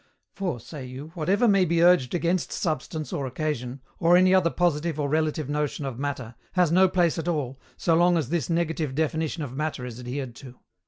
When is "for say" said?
0.33-0.87